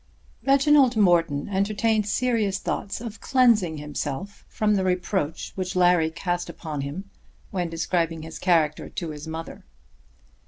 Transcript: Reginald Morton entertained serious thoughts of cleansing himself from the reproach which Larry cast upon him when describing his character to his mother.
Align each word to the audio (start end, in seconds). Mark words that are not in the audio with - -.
Reginald 0.43 0.97
Morton 0.97 1.47
entertained 1.47 2.07
serious 2.07 2.57
thoughts 2.57 3.01
of 3.01 3.21
cleansing 3.21 3.77
himself 3.77 4.43
from 4.49 4.73
the 4.73 4.83
reproach 4.83 5.51
which 5.53 5.75
Larry 5.75 6.09
cast 6.09 6.49
upon 6.49 6.81
him 6.81 7.11
when 7.51 7.69
describing 7.69 8.23
his 8.23 8.39
character 8.39 8.89
to 8.89 9.11
his 9.11 9.27
mother. 9.27 9.63